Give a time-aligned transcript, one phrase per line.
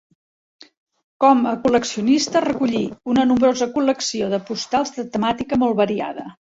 [1.25, 2.83] Com a col·leccionista, recollí
[3.15, 6.31] una nombrosa col·lecció de postals de temàtica molt variada.